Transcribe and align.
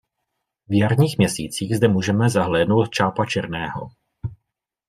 V 0.67 0.77
jarních 0.81 1.17
měsících 1.17 1.75
zde 1.75 1.87
můžeme 1.87 2.29
zahlédnout 2.29 2.89
čápa 2.89 3.25
černého. 3.25 3.89